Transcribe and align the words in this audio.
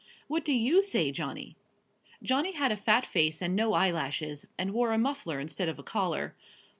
"What 0.27 0.43
do 0.43 0.51
you 0.51 0.81
say, 0.81 1.11
Johnny?" 1.11 1.55
Johnny 2.23 2.53
had 2.53 2.71
a 2.71 2.75
fat 2.75 3.05
face 3.05 3.39
and 3.39 3.55
no 3.55 3.73
eyelashes, 3.73 4.47
and 4.57 4.73
wore 4.73 4.93
a 4.93 4.97
muffler 4.97 5.39
instead 5.39 5.69
of 5.69 5.77
a 5.77 5.83
collar. 5.83 6.35